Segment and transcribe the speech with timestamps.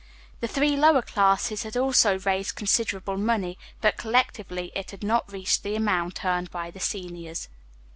[0.39, 5.61] The three lower classes had also raised considerable money, but collectively it had not reached
[5.61, 7.49] the amount earned by the seniors.